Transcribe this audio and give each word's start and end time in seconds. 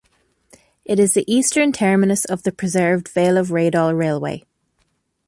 It 0.83 0.97
is 0.99 1.13
the 1.13 1.31
eastern 1.31 1.71
terminus 1.71 2.25
of 2.25 2.41
the 2.41 2.51
preserved 2.51 3.07
Vale 3.09 3.37
of 3.37 3.49
Rheidol 3.49 3.95
Railway. 3.95 4.43